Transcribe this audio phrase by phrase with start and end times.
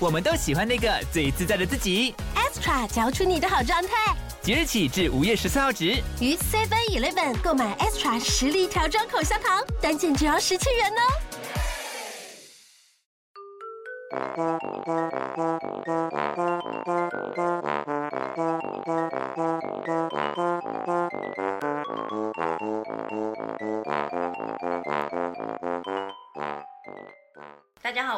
[0.00, 2.14] 我们都喜欢那个最自在的自己。
[2.36, 4.14] Extra 嚼出你的好状态。
[4.40, 11.02] 即日起至五月十四号止，于 Seven Eleven 购买 Extra 实力调装口香糖，单件只要十七元哦。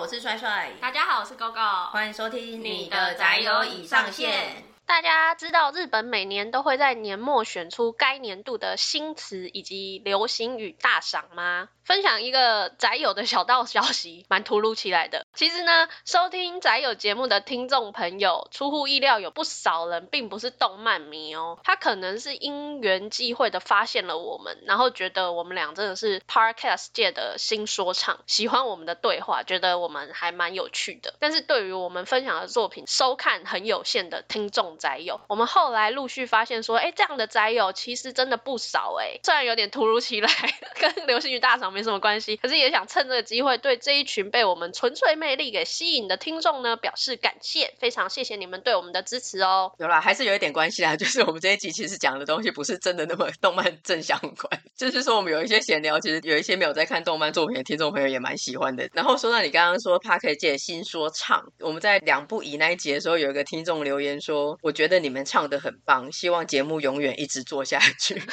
[0.01, 0.71] 我是帅帅。
[0.81, 1.91] 大家好，我是高高。
[1.93, 4.65] 欢迎收听你的宅友已上线。
[4.87, 11.69] 大家知道，日本每年都会在年末选出该年度的新词以及流行语大赏吗？
[11.85, 15.27] 分享一个宅友的小道消息，蛮突如其来的。
[15.41, 21.59] 其实呢，收听宅友节目的听众朋友，出乎意料有不少人并不是动漫迷哦。
[21.65, 31.15] 他可能是因缘际会的发现了我们，然后觉得我们俩真的是 Podcast 界的新说唱，喜欢我们的对话，觉得我们还蛮有趣的。
[31.21, 39.19] 但是对于我们分享的作品收看很有限的听众宅友，我们后来陆续发现说，哎，这样的宅友其实真的不少哎。
[39.25, 40.29] 虽然有点突如其来，
[40.79, 49.71] 跟流行语大赏没什么关系，可是也想趁这个机会对这一群被我们纯粹魅力给吸引的听众呢表示感谢，非常谢谢你们对我们的支持哦。
[49.79, 58.91] 有啦，还是有一点关系啦， 就是我们这一集其实讲的东西不是真的那么动漫正相关，就是说我们有一些闲聊，其实有一些没有在看动漫作品的听众朋友也蛮喜欢的。
[58.93, 68.31] 然后说到你刚刚说 Podcast 界新说唱，我们在两部以那一集的时候，有一个听众留言说，我觉得你们唱的很棒，希望节目永远一直做下去， 就是。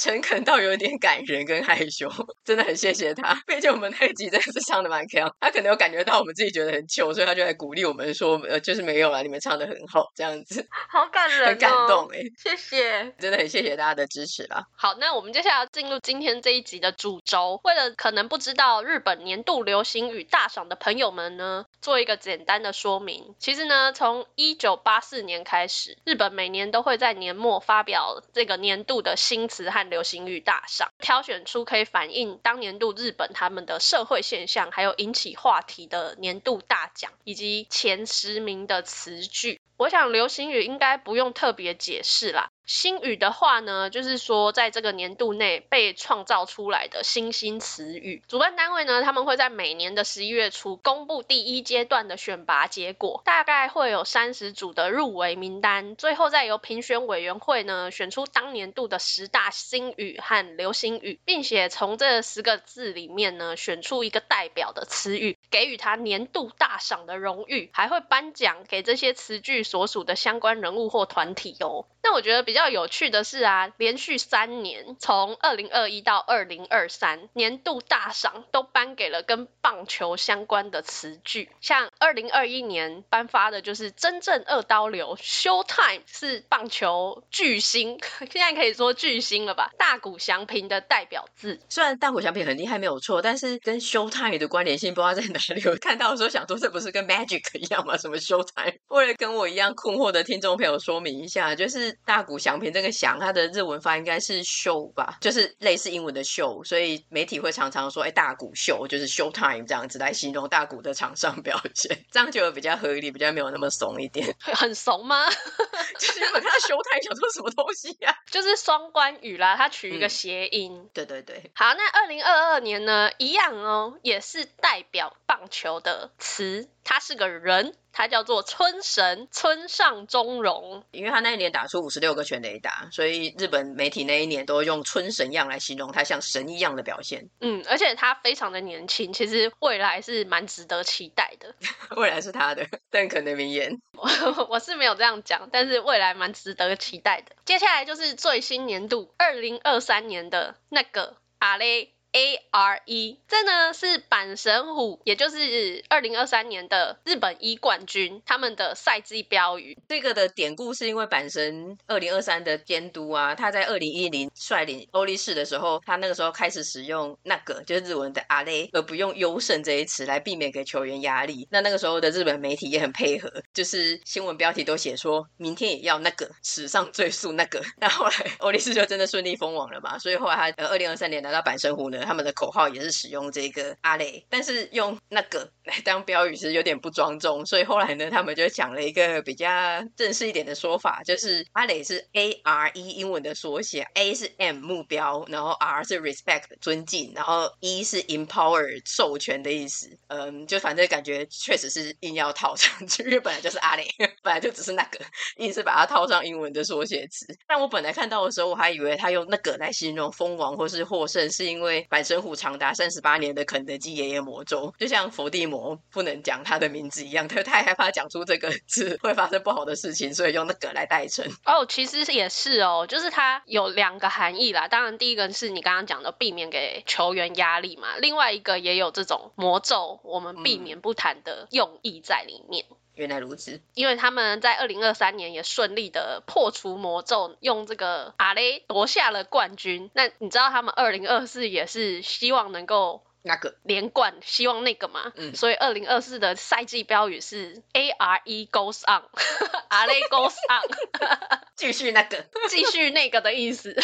[0.00, 2.10] 诚恳到有点感人跟害羞，
[2.42, 3.34] 真的很谢谢他。
[3.46, 10.66] 毕竟我们那一集真的是唱的蛮强，他可能有感觉到我们自己觉得很糗，所以他就来鼓励我们说，呃，就是没有啦，你们唱的很好，这样子。
[10.88, 14.64] 好感人哦，很感动哎，谢谢，真的很谢谢大家的支持啦。
[14.74, 17.60] 好，那我们接下来要进入今天这一集的主轴。
[17.64, 23.34] 为了可能不知道日本年度流行语大赏的朋友们呢，做一个简单的说明。
[23.38, 39.60] 其实呢，从一九八四年开始，日本每年都会在年末发表这个年度的新词和流行语大赏，挑选出可以反映当年度日本他们的社会现象，还有引起话题的年度大奖，以及前十名的词句。
[39.76, 42.50] 我想流行语应该不用特别解释啦。
[42.72, 48.22] 新语的话呢，就是说在这个年度内被创造出来的新兴词语。
[48.28, 71.86] 主办单位呢，他们会在每年的十一月初公布第一阶段的选拔结果，大概会有三十组的入围名单，最后再由评选委员会呢选出当年度的十大新语和流行语，并且从这十个字里面呢选出一个代表的词语，给予他年度大赏的荣誉，还会颁奖给这些词句所属的相关人物或团体哦。
[72.02, 81.50] 那我觉得比较较有趣的是啊，连续三年，从二零二一到二零二三，年度大赏都颁给了跟棒球相关的词句。
[81.62, 87.96] 像二零二一年颁发的就是真正二刀流，Showtime 是棒球巨星，
[88.32, 89.70] 现在可以说巨星了吧？
[89.78, 91.60] 大谷翔平的代表字。
[91.68, 95.62] 虽然大谷翔平很厉害没有错，但是跟 Showtime 的关联性不知道在哪里。
[95.68, 97.96] 我看到的时候想说，这不是跟 Magic 一样吗？
[97.96, 98.74] 什么 Showtime？
[98.88, 101.90] 为了跟我一样困惑的听众朋友说明一下，就是。
[102.06, 114.36] 大谷翔平这个翔，它的日文发音应该是 Show 吧，就是类似英文的 Show，，所以媒体会常常说，哎，大谷秀就是 show time 这样子来形容大谷的场上表现，这样就比较合理，比较没有那么怂一点。
[114.40, 115.28] 很怂吗？
[115.98, 118.16] 就是我看他修台想说什么东西呀、啊？
[118.30, 120.90] 就是双关语啦，它取一个谐音、嗯。
[120.92, 121.50] 对对对。
[121.54, 127.74] 好，那二零二二年呢，一样哦，也是代表棒球的词，他是个人。
[127.92, 137.28] 他叫做村神村上中荣，因为他那一年打出五十六个全垒打，所以日本媒体那一年都用村神样来形容他像神一样的表现。
[137.40, 141.54] 嗯，而且他非常的年轻，其实未来是蛮值得期待的。
[141.96, 143.80] 未来是他的，但可能明言。
[143.92, 147.36] 我我是没有这样讲，但是未来蛮值得期待的。
[147.44, 151.92] 接下来就是最新年度二零二三年的那个阿雷。
[152.12, 159.78] A R E，这呢是阪神虎，也就是二零二三年的日本一冠军，他们的赛季标语。
[159.88, 171.46] 这个的典故是因为阪神二零二三的监督啊，他在二零一零率领欧力士的时候，他那个时候开始使用那个就是日文的阿雷，而不用优胜这一词来避免给球员压力。
[171.50, 177.62] 那那个时候的日本媒体也很配合，就是新闻标题都写说明天也要那个史上最速那个。
[177.78, 189.48] 那后来欧力士就真的顺利封王了嘛，所以后来他呃二零二三年拿到阪神虎呢，他们的口号也是使用这个阿雷，但是用那个来当标语是有点不庄重，所以后来呢，他们就讲了一个比较
[189.96, 199.88] 正式一点的说法，就是阿雷是 A R E 英文的缩写，A 是 M 目标，然后 R 是 respect 尊敬，然后 E 是 empower 授权的意思。
[200.08, 203.86] 嗯，就反正感觉确实是硬要套上去，因为本来就是阿雷，
[204.22, 204.98] 本来就只是那个，
[205.36, 207.26] 硬是把它套上英文的缩写词。
[207.46, 221.26] 但我本来看到的时候，我还以为他用那个来形容蜂王或是获胜，是因为阪神虎长达三十八年的肯德基爷爷魔咒，就像伏地魔不能讲他的名字一样， 他太害怕讲出这个字会发生不好的事情，所以用那个来代称。
[221.44, 224.68] 哦，其实也是哦，就是它有两个含义啦。
[224.68, 232.64] 当然，第一个是你刚刚讲的避免给球员压力嘛，另外一个也有这种魔咒，我们避免不谈的用意在里面。
[232.70, 239.90] 嗯原来如此，因为他们在二零二三年也顺利的破除魔咒，用这个阿雷夺下了冠军。
[239.94, 245.12] 那你知道他们二零二四也是希望能够那个连冠，希望那个嘛？
[245.14, 249.04] 嗯，所以二零二四的赛季标语是 A R E goes on，
[249.68, 253.76] 阿雷 goes on，继续那个，继续那个的意思。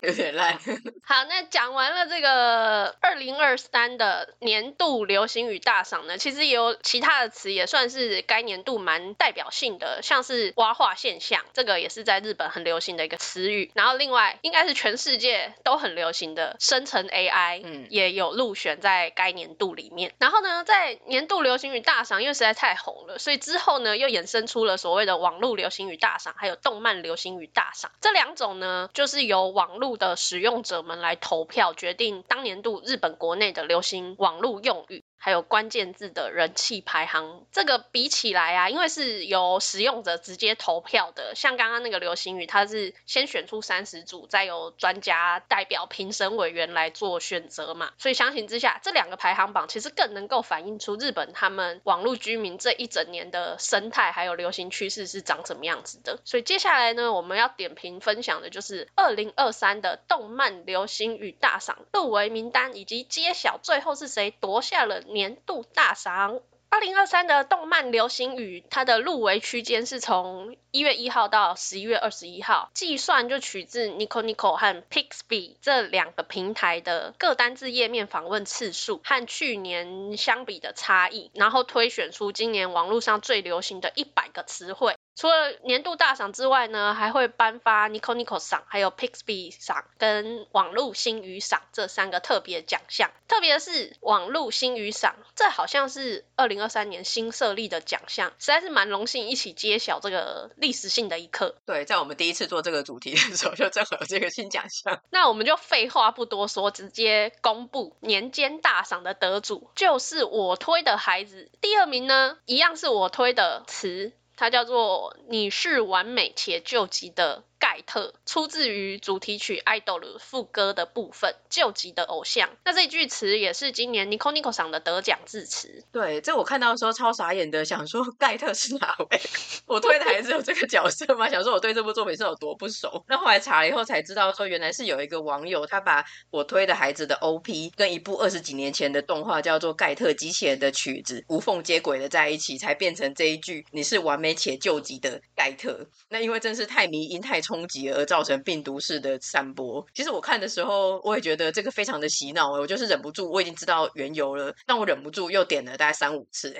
[0.00, 0.58] 有点烂。
[1.04, 13.70] 好，那讲完了这个二零二三的年度流行语大赏呢，其实也有其他的词也算是该年度蛮代表性的，像是蛙化现象，这个也是在日本很流行的一个词语。
[13.74, 20.14] 然后另外应该是全世界都很流行的生成 AI，嗯，也有入选在该年度里面。
[20.18, 27.90] 然后呢，在年度流行语大赏，因为实在太红了，所以之后呢又衍生出了所谓的网络流行语大赏，还有动漫流行语大赏。
[28.00, 35.02] 这两种呢，就是由网络的使用者们来投票，决定当年度日本国内的流行网络用语。
[35.24, 56.18] 还有关键字的人气排行，这个比起来啊，因为是由使用者直接投票的，像刚刚那个流行语，它是先选出三十组，再由专家代表评审委员来做选择嘛，所以相形之下，这两个排行榜其实更能够反映出日本他们网络居民这一整年的生态还有流行趋势是长什么样子的。
[56.26, 84.96] 所以接下来呢，我们要点评分享的就是二零二三的动漫流行语大赏入围名单以及揭晓最后是谁夺下了年度大赏，二零二三的动漫流行语，它的入围区间是从一月一号到十一月二十一号，计算就取自 Nico Nico 和 Pixby 这两个平台的各单字页面访问次数和去年相比的差异，然后推选出今年网络上最流行的一百个词汇。
[85.16, 93.10] 除了年度大赏之外呢，还会颁发 Nico Nico 赏、还有 Pixby 赏跟网络新语赏这三个特别奖项。
[93.28, 101.56] 特别是网络新语赏，这好像是二零二三年新设立的奖项，实在是蛮荣幸一起揭晓这个历史性的一刻。
[101.64, 105.00] 对，在我们第一次做这个主题的时候，就正好有这个新奖项。
[105.10, 111.50] 那我们就废话不多说，直接公布年间大赏的得主，就是我推的孩子。
[111.60, 114.12] 第二名呢，一样是我推的词。
[114.36, 117.44] 它叫做“你是完美且救急的”。
[117.58, 122.50] 盖特出自于主题曲《Idol》副歌的部分，救急的偶像。
[122.64, 125.84] 那这句词也是今年 Nico Nico 赏的得奖致辞。
[125.92, 129.20] 对，这我看到的时候超傻眼的，想说 盖特是哪位？
[129.66, 131.28] 我推的孩子有这个角色吗？
[131.28, 133.04] 想说我对这部作品是有多不熟。
[133.08, 145.86] 那后来查了以后才知道，说原来是有一个网友他把我推的孩子的 OP 跟一部二十几年前的动画叫做《盖特机器人》的曲子无缝接轨的在一起，才变成这一句“你是完美且救急的盖特”。
[146.10, 147.54] 那因为真是太迷因太冲。
[147.54, 149.86] 冲击而造成病毒式的散播。
[149.94, 152.50] 其实我看的时候，我也觉得这个非常的洗脑。
[152.50, 156.52] 我就是忍不住，我已经知道缘由了，但我忍不住又点了大概三五次，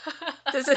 [0.50, 0.74] 就是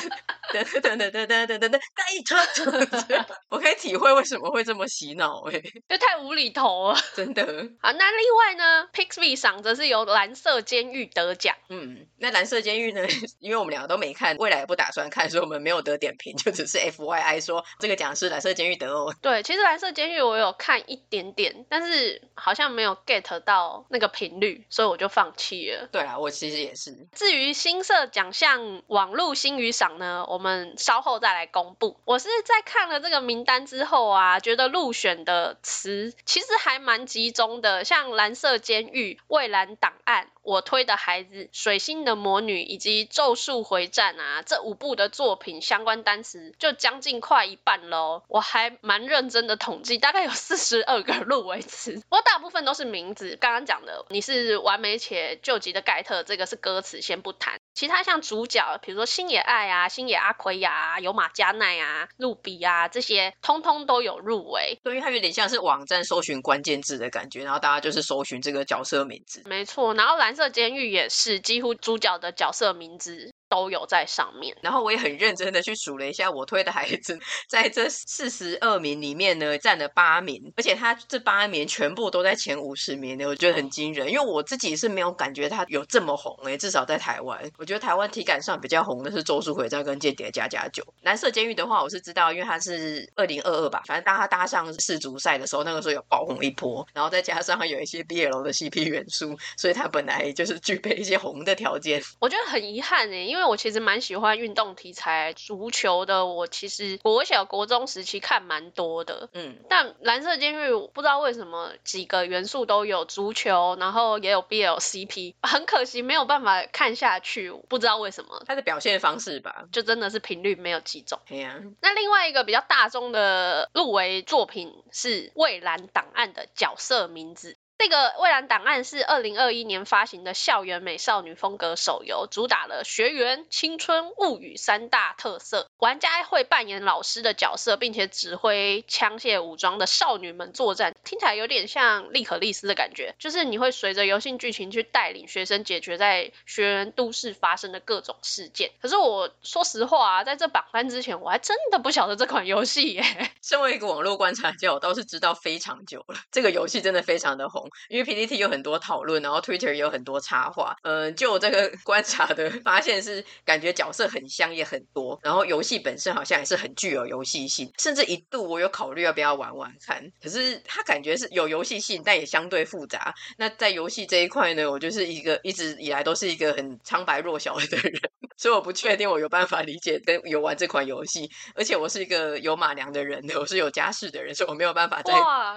[0.52, 5.42] 等等等等等等等等，盖特，我可以体会为什么会这么洗脑。
[5.50, 5.54] 哎，
[5.88, 7.42] 就太无厘头了，真的。
[7.82, 11.56] 好，那另外呢，Pixby 赏则是由蓝色监狱得奖。
[11.70, 13.02] 嗯，那蓝色监狱呢？
[13.40, 19.16] 因为我们两个都没看，未来也不打算看，所以我们没有得点评，就只是 FYI 说这个奖是蓝色监狱得哦。
[19.22, 19.62] 对，其实。
[19.72, 25.88] 蓝色监狱我有看一点点，但是好像没有 get 到那个频率，所以我就放弃了。
[25.92, 27.08] 对啊，我其实也是。
[27.14, 31.96] 至于新设奖项网络新语赏呢，我们稍后再来公布。
[32.06, 40.26] 我是在看了这个名单之后啊，觉得入选的词其实还蛮集中的，像《蓝色监狱》、《蔚蓝档案》。
[40.44, 48.24] 我推的孩子、水星的魔女以及咒术回战啊，这五部的作品相关单词就将近快一半喽。
[48.28, 53.38] 我还蛮认真的统计，大概有 四十二个入围词，不过大部分都是名字。
[53.40, 57.60] 刚刚讲的你是完美且救急的盖特，这个是歌词，先不谈。
[57.74, 64.78] 其他像主角，比如说星野爱啊、星野阿奎亚啊、有马加奈啊、露比啊这些，通通都有入围。
[64.84, 69.42] 对，因为它有点像是网站搜寻关键字的感觉，然后大家就是搜寻这个角色名字。
[69.46, 73.31] 没错，然后蓝色监狱也是几乎主角的角色名字。
[73.52, 84.10] 都有在上面，然后我也很认真的去数了一下，我推的孩子 在这四十二名里面呢，占了八名，而且他这八名全部都在前五十名呢，我觉得很惊人。
[84.10, 90.82] 因为我自己是没有感觉他有这么红诶，至少在台湾，我觉得台湾体感上比较红的是《周书回战》跟《间谍加加九》。
[91.02, 102.02] 蓝色监狱的话，我是知道，因为他是二零二二吧，反正当他搭上世足赛的时候，那个时候有爆红一波，然后再加上有一些 BL 的 CP 元素，所以他本来就是具备一些红的条件。
[102.22, 103.41] 我觉得很遗憾诶，因为。
[103.44, 118.44] 我其实蛮喜欢运动题材足球的，我其实国小国中时期看蛮多的，嗯，但蓝色监狱不知道为什么几个元素都有足球，然后也有 BL CP，很可惜没有办法看下去，不知道为什么。
[118.46, 121.20] 它的表现方式吧，就真的是频率没有击中。
[121.28, 121.62] 对呀。
[121.82, 127.58] 那另外一个比较大众的入围作品是《蔚蓝档案》的角色名字。
[127.82, 135.68] 这个《蔚蓝档案》是二零二一年发行的校园美少女风格手游，主打了学员、青春、物语三大特色。
[135.80, 143.16] 玩家会扮演老师的角色，并且指挥枪械武装的少女们作战，听起来有点像利可利斯的感觉。
[143.18, 148.70] 就是你会随着游戏剧情去带领学生解决在学园都市发生的各种事件。
[148.80, 153.04] 可是我说实话啊，在这榜单之前，我还真的不晓得这款游戏耶。
[153.42, 156.20] 身为一个网络观察家，我倒是知道非常久了。
[156.32, 157.71] 这个游戏真的非常的红。
[157.90, 160.76] 因为 PTT 有很多讨论，然后 Twitter 也有很多插画。
[160.84, 170.04] 嗯、就我这个 观察的发现是，感觉角色很香也很多，然后游戏本身好像也是很具有游戏性，甚至一度我有考虑要不要玩玩看。
[170.22, 173.14] 可是它感觉是有游戏性，但也相对复杂。
[173.38, 178.02] 那在游戏这一块呢，我就是一个一直以来都是一个很苍白弱小的人，
[178.42, 181.30] 所以我不确定我有办法理解跟有玩这款游戏。
[181.54, 185.14] 而且我是一个有马良的人，我是有家室的人，所以我没有办法再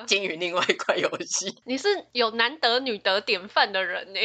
[0.06, 1.46] 经营另外一款游戏。
[1.64, 1.88] 你是？
[2.12, 4.20] 有男德女德典范的人呢，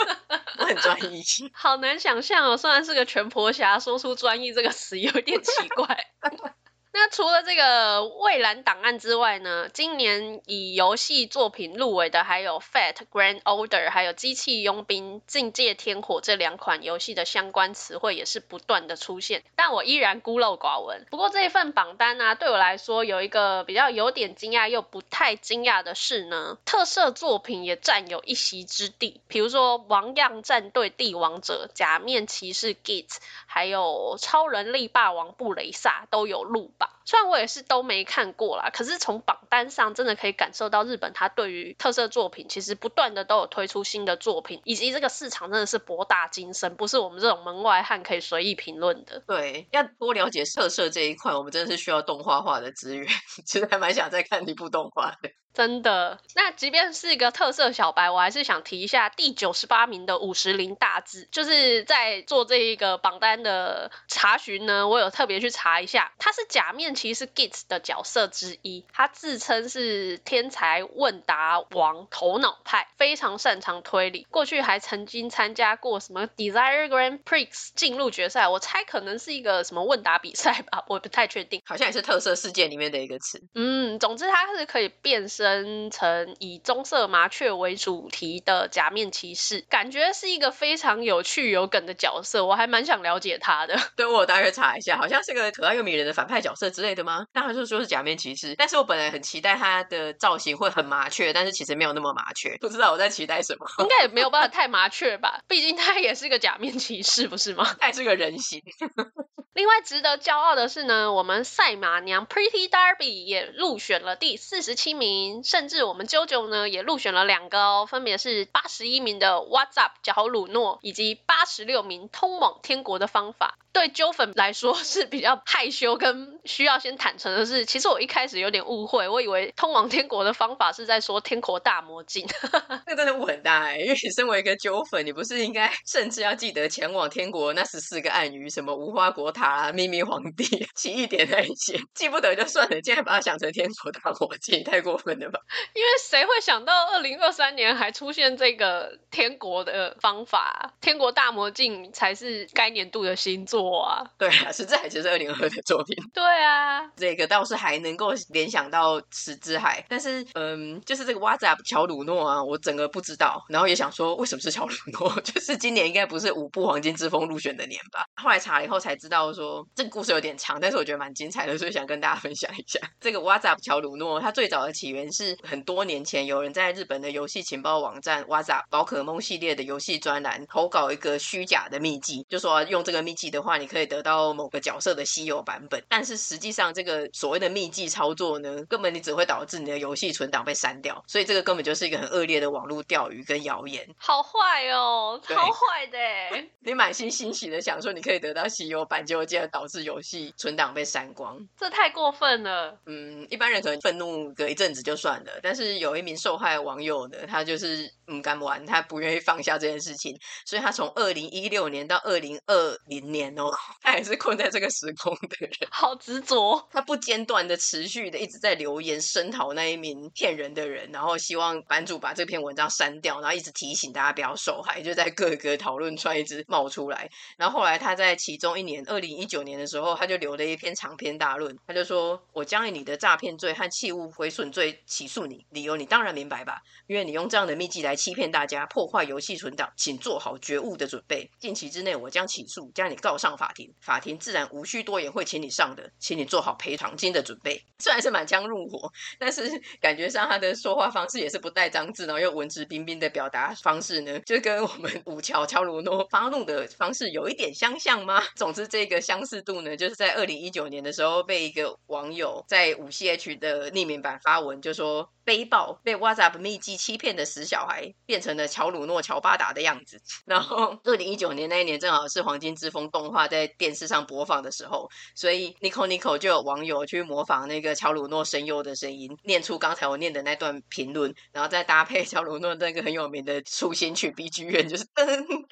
[0.58, 2.56] 我很专一，好难想象哦。
[2.56, 5.98] 虽然是个全婆侠，说出专一这个词有点奇怪。
[6.92, 21.06] 那除了这个《蔚蓝档案》之外呢，今年以游戏作品入围的还有《Fat Grand Order》还有《机器佣兵境界天火》这两款游戏的相关词汇也是不断的出现，但我依然孤陋寡闻。
[21.10, 33.06] 不过这一份榜单呢、啊，对我来说有一个比较有点惊讶又不太惊讶的是呢，特色作品也占有一席之地，比如说《王样战队帝王者》、《假面骑士 Git》
[33.46, 36.72] 还有《超人力霸王布雷萨》都有入。
[36.80, 49.24] but 虽然我也是都没看过啦，可是从榜单上真的可以感受到日本它对于特色作品其实不断的都有推出新的作品，以及这个市场真的是博大精深，不是我们这种门外汉可以随意评论的。
[49.26, 53.08] 对，要多了解特色这一块，我们真的是需要动画化的资源，
[53.44, 55.30] 其实还蛮想再看一部动画的。
[55.52, 83.42] 真的，那即便是一个特色小白，我还是想提一下第九十八名的五十铃大志，就是在做这一个榜单的查询呢，我有特别去查一下，它是假面骑士 Git 的角色之一，他自称是天才问答王头脑派，非常擅长推理，过去还曾经参加过什么 Desire Grand Prix 进入决赛，我猜可能是一个什么问答比赛吧，我不太确定，好像也是特色事件里面的一个词。
[83.54, 85.70] 嗯，总之他是可以变身。
[85.90, 93.78] 成以棕色麻雀为主题的假面骑士，感觉是一个非常有趣有梗的角色，我还蛮想了解他的。
[93.96, 97.26] 对，我大概查一下，好像是个可爱又迷人的反派角色之类的吗？
[97.34, 103.66] 当然就是说是假面骑士，但是我本来很期待他的造型会很麻雀，但是其实没有那么麻雀，不知道我在期待什么。
[103.80, 107.64] 应该也没有 办法太麻雀吧，毕竟他也是个假面骑士，不是吗？
[107.78, 108.62] 他也是个人形。
[109.52, 123.58] 另外值得骄傲的是呢，我们赛马娘 Pretty Derby 也入选了第四十七名，甚至我们 JoJo 呢也入选了两个哦，分别是八十一名的 What's Up 角鲁诺，以及八十六名通往天国的方法。
[123.72, 132.26] 对 Jo 粉来说是比较害羞跟需要先坦诚的是，其实我一开始有点误会，我以为通往天国的方法是在说天国大魔镜。
[132.86, 145.40] 那真的误很大哎，因为你身为一个纠粉，你不是应该甚至要记得前往天国那十四个暗语，什么无花果塔啊、秘密皇帝、奇异点那一些，记不得就算了，竟然把它想成天国大魔镜，太过分了吧？
[145.74, 150.72] 因为谁会想到二零二三年还出现这个天国的方法？
[150.80, 154.04] 天国大魔镜才是该年度的新作啊！
[154.18, 155.96] 对啊，实在还是二零二二的作品。
[156.12, 156.59] 对啊，
[156.96, 165.10] 这个倒是还能够联想到石之海，但是嗯，就是这个瓦扎乔鲁诺啊，我整个不知道，然后也想说为什么是乔鲁诺？
[165.22, 168.04] 就是今年应该不是五部黄金之风入选的年吧？
[168.22, 174.20] 后来查了以后才知道说这个故事有点长，但是我觉得蛮精彩的，所以想跟大家分享一下 这个瓦扎乔鲁诺。
[174.20, 193.86] 它最早的起源是很多年前有人在日本的游戏情报网站瓦扎宝可梦系列的游戏专栏投稿一个虚假的秘籍，就说用这个秘籍的话，你可以得到某个角色的稀有版本，但是实际上这个所谓的秘技操作呢，根本你只会导致你的游戏存档被删掉，所以这个根本就是一个很恶劣的网络钓鱼跟谣言。
[193.98, 196.48] 好坏哦，超坏的！
[196.62, 202.78] 你满心欣喜的想说你可以得到西游版，结果竟然导致游戏存档被删光，这太过分了。
[202.86, 213.50] 嗯，一般人可能愤怒隔一阵子就算了，但是有一名受害网友呢，他就是不敢玩，他不愿意放下这件事情，所以他从二零一六年到二零二零年哦，
[213.82, 216.39] 他也是困在这个时空的人，好执着。
[216.70, 227.10] 他不间断的、持续的一直在留言声讨那一名骗人的人，然后希望版主把这篇文章删掉，然后一直提醒大家不要受害，就在各个讨论串一直冒出来。
[227.36, 236.62] 然后后来他在其中一年，二零一九年的时候，他就留了一篇长篇大论，他就说：“我将以你的诈骗罪和器物毁损罪起诉你，理由你当然明白吧？
[236.86, 241.30] 因为你用这样的秘籍来欺骗大家，破坏游戏存档，请做好觉悟的准备。
[241.38, 247.62] 近期之内，我将起诉，将你告上法庭，法庭自然无需多言会请你上的，请你做好赔偿金的准备。
[247.78, 258.22] 虽然是满腔怒火， 但是感觉上他的说话方式也是不带脏字，然后又文质彬彬的表达方式呢，就跟我们武桥乔鲁诺发怒的方式有一点相像吗？
[258.36, 265.10] 总之，这个相似度呢，就是在二零一九年的时候，被一个网友在五 CH 的匿名版发文，就说。
[265.22, 270.00] 背报被 WhatsApp 秘籍欺骗的死小孩，变成了乔鲁诺乔巴达的样子。
[270.26, 285.06] 然后，二零一九年那一年正好是《黄金之风》动画在电视上播放的时候，所以 Nico Nico 就有网友去模仿那个乔鲁诺声优的声音，念出刚才我念的那段评论，然后再搭配乔鲁诺那个很有名的出行曲 BGM，就是噔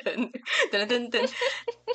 [0.04, 0.30] 噔
[0.70, 1.32] 噔噔噔。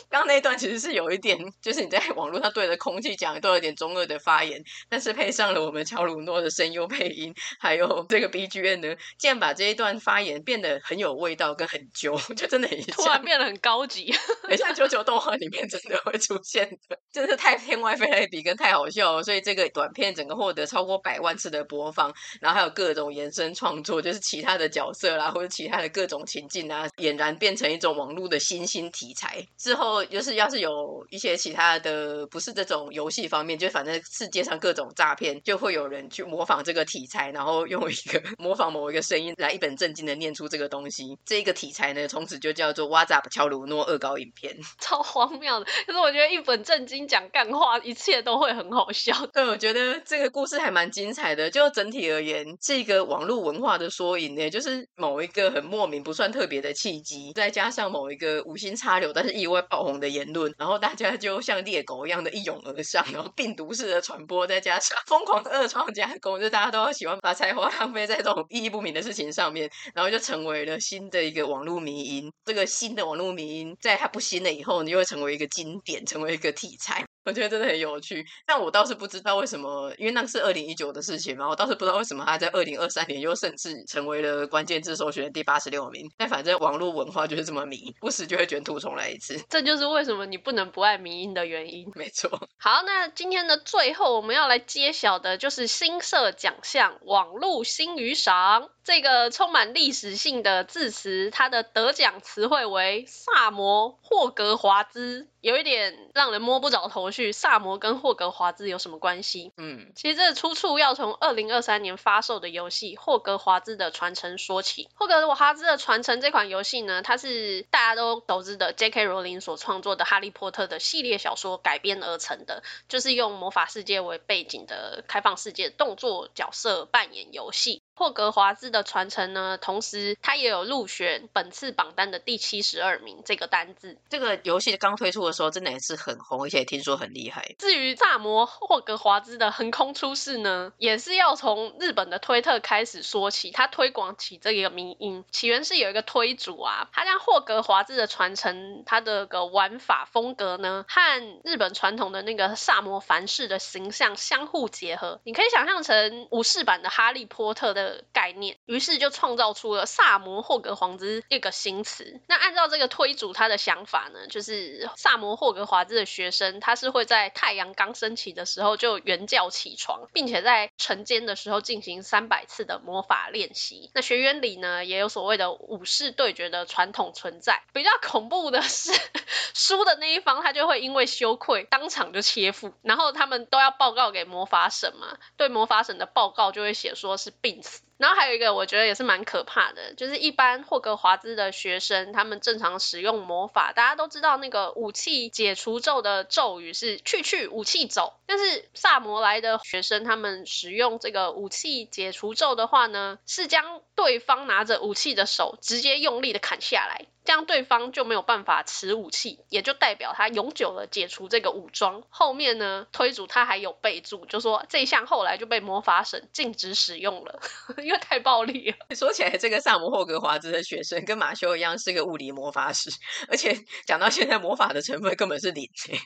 [0.09, 7.73] 刚那一段其实是有一点，就是你在网络上对着空气讲，都有点中二的发言，但是配上了我们乔鲁诺的声优配音，还。
[7.73, 19.23] 有这个 BGM 呢，竟然把这一段发言变得很有味道，跟很揪，就真的很突然变得很高级，很像九九动画里面真的会出现的，真是太天外飞来一笔，跟太好笑了。
[19.23, 29.45] 所以这个短片整个获得超过百万次的播放，然后还有各种延伸创作，就是其他的角色啦，或者其他的各种情境啊，俨然变成一种网络的新兴题材。
[29.57, 37.67] 之后就是要是有一些其他的，不是这种游戏方面，就反正世界上各种诈骗，就会有人去模仿这个题材，然后。
[37.73, 45.65] 用一个 模仿某一个声音来一本正经的念出这个东西，这一个题材呢，从此就叫做 WhatsApp 乔鲁诺恶搞影片，超荒谬的。
[45.87, 49.13] 可是我觉得一本正经讲干话，一切都会很好笑。
[49.33, 51.49] 对，我觉得这个故事还蛮精彩的。
[51.49, 72.31] 就整体而言，是一个网络文化的缩影呢，就是某一个很莫名、不算特别的契机，再加上某一个无心插柳但是意外爆红的言论，然后大家就像猎狗一样的一拥而上，然后病毒式的传播，再加上疯狂的二创加工，就大家都喜欢把才华浪费在这种意义不明的事情上面，然后就成为了新的一个网络迷因。
[72.45, 77.05] 这个新的网络迷因，在它不新了以后，你就会成为一个经典，成为一个题材。
[77.25, 86.09] 我觉得真的很有趣，但我倒是不知道为什么，因为那是二零一九的事情嘛，我倒是不知道为什么他在二零二三年又甚至成为了关键字搜寻的第八十六名。
[86.17, 89.41] 但反正网络文化就是这么迷，不时就会卷土重来一次。
[89.49, 91.89] 这就是为什么你不能不爱迷音的原因。
[91.95, 92.29] 没错。
[92.59, 98.69] 好，那今天的最后我们要来揭晓的就是新社奖项网络新语赏。
[98.83, 107.33] 这个充满历史性的字词，它的得奖词汇为萨摩霍格华兹，有一点让人摸不着头绪。
[107.33, 109.51] 萨摩跟霍格华兹有什么关系？
[109.57, 114.85] 嗯，其实这个出处要从二零二三年发售的游戏《霍格华兹的传承》说起。
[114.95, 119.03] 《霍格华兹的传承》这款游戏呢，它是大家都熟知的 J.K.
[119.03, 127.82] 罗琳所创作的《哈利波特》的系列小说改编而成的，就是用魔法世界为背景的开放世界动作角色扮演游戏。
[127.95, 133.97] 霍格华兹的传承呢，同时它也有入选本次榜单的第七十二名这个单字。
[134.09, 137.55] 这个游戏刚推出的时候，真的也是很红，而且听说很厉害。
[137.59, 143.51] 至于萨摩霍格华兹的横空出世呢，也是要从日本的推特开始说起。
[143.51, 155.21] 他推广起这个迷因，起源是有一个推主啊，他将霍格华兹的传承，他的个玩法风格呢，和日本传统的那个萨摩凡士的形象相互结合。
[155.23, 157.82] 你可以想象成武士版的哈利波特的。
[157.83, 162.21] 的概念，于是就创造出了萨摩霍格华兹一个新词。
[162.27, 173.91] 那按照这个推主他的想法呢，就是萨摩霍格华兹的学生，他是会在太阳刚升起的时候就原叫起床，并且在晨间的时候进行三百次的魔法练习。
[173.93, 177.63] 那学院里呢，也有所谓的武士对决的传统存在。
[177.73, 178.91] 比较恐怖的是，
[179.53, 187.72] 输的那一方他就会因为羞愧当场就切腹，然后他们都要报告给魔法省嘛，对魔法省的报告就会写说是病死。
[188.03, 207.05] 然后还有一个，我觉得也是蛮可怕的，就是一般霍格华兹的学生，他们正常使用魔法，大家都知道那个武器解除咒的咒语是“去去武器走”，但是萨摩来的学生，他们使用这个武器解除咒的话呢，是将对方拿着武器的手直接用力的砍下来。
[207.25, 212.03] 这样对方就没有办法持武器，也就代表他永久的解除这个武装。
[212.09, 217.39] 后面呢，推主他还有备注，就说这一项后来就被魔法省禁止使用了，
[217.83, 218.95] 因为太暴力了。
[218.95, 222.89] 说起来，这个萨姆霍格华兹的学生跟马修一样是个物理魔法师，
[223.29, 225.63] 而且讲到现在魔法的成分根本是零。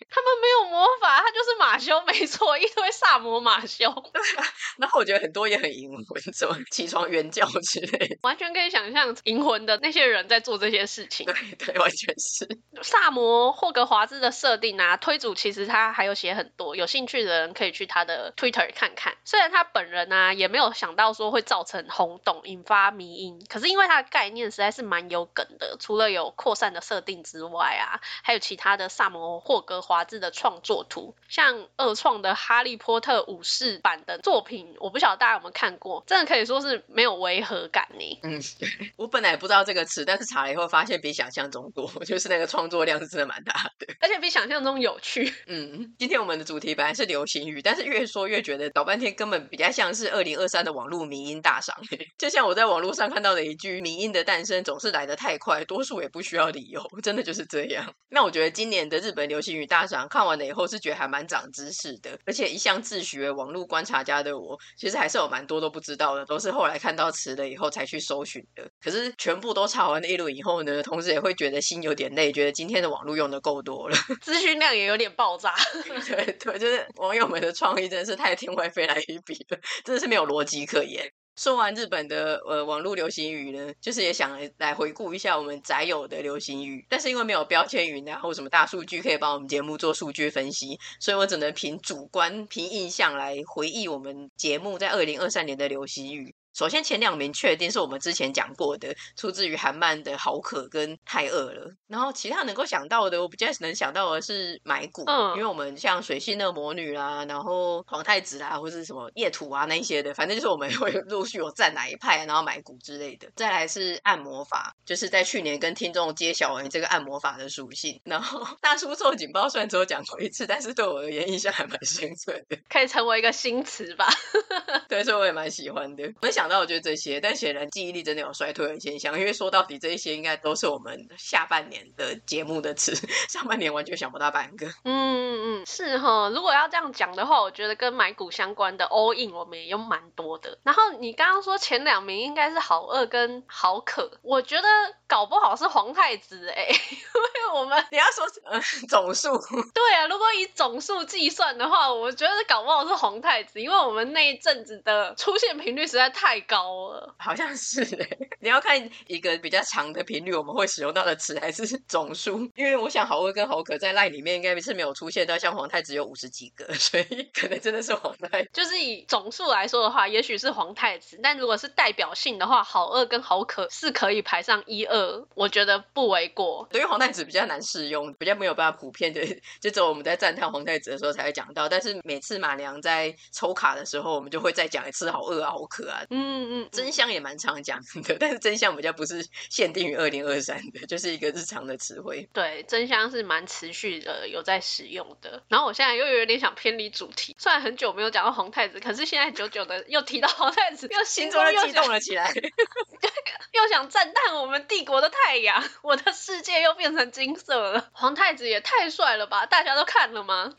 [0.10, 3.92] 他们没有魔法，他就是马修，没错，一堆萨摩马修。
[4.14, 4.46] 对啊，
[4.78, 11.07] 然后我觉得很多也很银魂，什么起床原教之类的，完全可以想象银魂的那些人在做这些事。
[11.08, 12.48] 对对，完全是
[12.84, 19.16] 萨摩霍格华兹的设定啊，推主其实他还有写很多，有兴趣的人可以去他的 Twitter 看看。
[19.26, 38.20] 虽然他本人啊也没有想到说会造成轰动，引发迷因，可是因为他的概念实在是蛮有梗的，除了有扩散的设定之外啊，还有其他的萨摩霍格华兹的创作图，像二创的哈利波特武士版的作品，我不晓得大家有没有看过，真的可以说是没有违和感呢。
[38.24, 38.42] 嗯，
[38.98, 40.97] 我本来也不知道这个词，但是查了以后发现。
[40.98, 45.32] 比想象中多， 就是那个创作量是真的蛮大的， 而且比想象中有趣。
[45.48, 51.76] 嗯，今天我们的主题本来是流行语，但是越说越觉得搞半天根本比较像是二零二三的网络迷音大赏。
[52.18, 57.94] 就像我在网络上看到的一句：“迷音的诞生总是来得太快，多数也不需要理由。”真的就是这样。
[58.10, 62.18] 那我觉得今年的日本流行语大赏看完了以后，是觉得还蛮长知识的。
[62.26, 68.68] 而且一向自学网络观察家的我，其实还是有蛮多都不知道的，都是后来看到词了以后才去搜寻的。
[68.82, 70.82] 可是全部都查完了一轮以后呢？
[70.88, 75.54] 同时也会觉得心有点累，觉得今天的网络用的够多了， 资讯量也有点爆炸。
[75.84, 81.12] 对对，就是网友们的创意真的是太天外飞来一笔了，真的是没有逻辑可言。
[81.36, 96.34] 说完日本的呃网络流行语呢，就是也想来回顾一下我们宅友的流行语，但是因为没有标签云然后什么大数据可以帮我们节目做数据分析，所以我只能凭主观、凭印象来回忆我们节目在二零二三年的流行语。
[96.58, 101.72] 首先前两名确定是我们之前讲过的，出自于韩漫的好可跟太饿了。
[101.86, 113.30] 然后其他能够想到的，我比较能想到的是买股，嗯，因为我们像水星的魔女啦，然后皇太子啦，或是什么夜土啊那一些的，反正就是我们 会陆续有站哪一派，然后买股之类的。
[113.36, 118.02] 再来是按摩法，就是在去年跟听众揭晓完这个按摩法的属性。
[118.04, 124.08] 然后大叔做警报虽然只有讲过一次，但是对我而言印象还蛮深刻的，可以成为一个新词吧？
[124.90, 126.12] 对，所以我也蛮喜欢的。
[126.24, 126.47] 我想。
[126.48, 132.96] 那我觉得这些，但显然记忆力真的有衰退的现象，因为说到底，这一些应该都是我们下半年的节目的词，
[133.30, 134.68] 上半年完全想不到半个。
[134.84, 136.30] 嗯嗯嗯，是哈。
[136.34, 140.58] 如果要这样讲的话，我觉得跟买股相关的 all in 我们也有蛮多的。
[140.64, 144.68] 然后你刚刚说前两名应该是好饿跟好渴，我觉得
[145.08, 149.38] 搞不好是皇太子哎、欸， 因为我们你要说呃总数，
[149.74, 156.37] 对啊，如果以总数计算的话，我觉得搞不好是皇太子，因为我们那一阵子的出现频率实在太。
[156.38, 158.18] 太高了，好像是哎。
[158.40, 162.48] 你要看一个比较长的频率，我们会使用到的词还是总数？
[162.56, 168.44] 因为我想好饿跟好可在 LINE 里面应该是没有出现到，像皇太子有五十几个，所以可能真的是皇太。
[168.54, 176.68] 就是以总数来说的话，也许是皇太子，但如果是代表性的话，好饿跟好可是可以排上一二，我觉得不为过。
[176.70, 179.26] 对于皇太子比较难适用，比较没有办法普遍的，
[179.60, 181.68] 就只有我们在赞叹皇太子的时候才会讲到。
[181.68, 186.04] 但是每次马良在抽卡的时候，我们就会再讲一次好饿啊、好可啊。
[186.12, 186.27] 嗯。
[186.28, 192.28] 嗯嗯，真相也蛮常讲的， 但是真相比较不是限定于二零二三的，就是一个日常的词汇。
[192.34, 195.42] 对，真相是蛮持续的有在使用的。
[195.48, 202.34] 然后我现在又有点想偏离主题，虽然很久没有讲到皇太子，可是现在久久的又提到皇太子，又心中又激动了起来，
[203.54, 207.90] 又想赞叹我们帝国的太阳， 我的世界又变成金色了。
[207.94, 209.46] 皇太子也太帅了吧！
[209.46, 210.54] 大家都看了吗？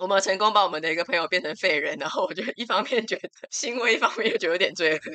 [0.00, 5.12] 我们成功把我们的一个朋友变成废人，然后我觉得一方面觉得欣慰，一方面又觉得有点罪恶感，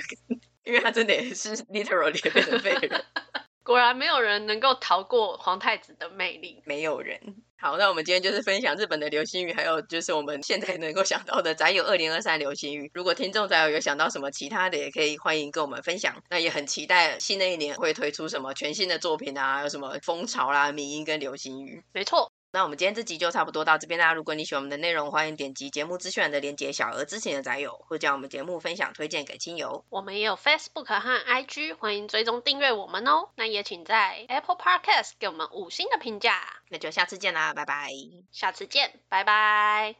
[0.64, 3.04] 因为他真的也是 literally 变成废人。
[3.66, 7.20] 果然没有人能够逃过皇太子的魅力，没有人。
[7.58, 12.92] 好，那我们今天就是分享日本的流星雨，还有就是我们现在能够想到的宅友二零二三流星雨。
[12.94, 16.16] 如果听众宅友有想到什么其他的，也可以欢迎跟我们分享。
[16.30, 21.84] 那也很期待新的一年会推出什么全新的作品啊，有什么风潮啦、迷音跟流星雨。
[21.92, 22.35] 没错。
[22.56, 24.14] 那我们今天这集就差不多到这边啦。
[24.14, 29.84] 如果你喜欢我们的内容，欢迎点击节目资讯栏的链接，小额支持的宅友，或将我们节目分享推荐给亲友。
[29.90, 33.28] 我们也有 Facebook 和 IG，欢迎追踪订阅我们哦。
[33.36, 36.42] 那也请在 Apple Podcast 给我们五星的评价。
[36.70, 37.92] 那就下次见啦，拜拜。
[38.32, 39.94] 下次见，拜拜。